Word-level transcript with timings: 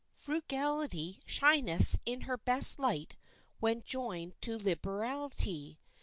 Frugality 0.15 1.21
shineth 1.27 1.99
in 2.07 2.21
her 2.21 2.35
best 2.35 2.79
light 2.79 3.15
when 3.59 3.83
joined 3.83 4.33
to 4.41 4.57
liberality. 4.57 5.77